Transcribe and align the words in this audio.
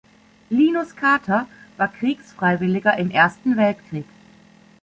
Linus 0.49 0.95
Kather 0.95 1.45
war 1.77 1.87
Kriegsfreiwilliger 1.87 2.97
im 2.97 3.11
Ersten 3.11 3.55
Weltkrieg. 3.55 4.05